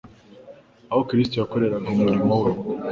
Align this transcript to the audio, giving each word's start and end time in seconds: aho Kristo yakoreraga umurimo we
aho 0.91 1.01
Kristo 1.09 1.35
yakoreraga 1.37 1.87
umurimo 1.93 2.33
we 2.41 2.51